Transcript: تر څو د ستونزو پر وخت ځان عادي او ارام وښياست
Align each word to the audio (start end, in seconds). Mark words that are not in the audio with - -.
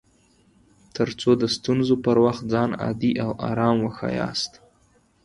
تر 0.95 1.07
څو 1.19 1.31
د 1.41 1.43
ستونزو 1.55 1.95
پر 2.05 2.17
وخت 2.25 2.43
ځان 2.53 2.69
عادي 2.83 3.11
او 3.25 3.31
ارام 3.49 3.77
وښياست 3.81 4.51